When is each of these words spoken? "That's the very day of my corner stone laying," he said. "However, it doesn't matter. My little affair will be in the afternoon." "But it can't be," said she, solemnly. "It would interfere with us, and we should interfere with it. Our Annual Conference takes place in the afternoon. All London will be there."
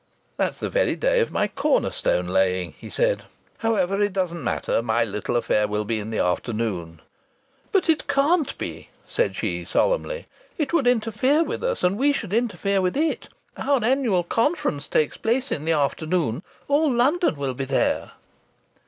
"That's 0.35 0.59
the 0.59 0.67
very 0.71 0.95
day 0.95 1.19
of 1.19 1.29
my 1.29 1.47
corner 1.47 1.91
stone 1.91 2.25
laying," 2.25 2.71
he 2.71 2.89
said. 2.89 3.21
"However, 3.59 4.01
it 4.01 4.13
doesn't 4.13 4.43
matter. 4.43 4.81
My 4.81 5.03
little 5.05 5.35
affair 5.35 5.67
will 5.67 5.85
be 5.85 5.99
in 5.99 6.09
the 6.09 6.17
afternoon." 6.17 7.01
"But 7.71 7.87
it 7.87 8.07
can't 8.07 8.57
be," 8.57 8.89
said 9.05 9.35
she, 9.35 9.63
solemnly. 9.63 10.25
"It 10.57 10.73
would 10.73 10.87
interfere 10.87 11.43
with 11.43 11.63
us, 11.63 11.83
and 11.83 11.99
we 11.99 12.13
should 12.13 12.33
interfere 12.33 12.81
with 12.81 12.97
it. 12.97 13.29
Our 13.57 13.83
Annual 13.85 14.23
Conference 14.23 14.87
takes 14.87 15.17
place 15.17 15.51
in 15.51 15.65
the 15.65 15.73
afternoon. 15.73 16.41
All 16.67 16.91
London 16.91 17.35
will 17.35 17.53
be 17.53 17.65
there." 17.65 18.13